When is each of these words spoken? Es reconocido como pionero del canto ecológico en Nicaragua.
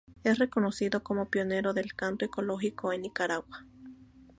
Es 0.23 0.39
reconocido 0.39 1.03
como 1.03 1.29
pionero 1.29 1.75
del 1.75 1.93
canto 1.93 2.25
ecológico 2.25 2.91
en 2.91 3.03
Nicaragua. 3.03 3.67